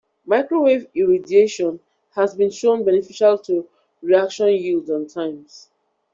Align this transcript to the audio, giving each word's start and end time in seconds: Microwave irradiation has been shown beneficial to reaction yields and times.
Microwave 0.25 0.87
irradiation 0.95 1.79
has 2.15 2.33
been 2.33 2.49
shown 2.49 2.83
beneficial 2.83 3.37
to 3.37 3.69
reaction 4.01 4.47
yields 4.47 4.89
and 4.89 5.07
times. 5.07 5.69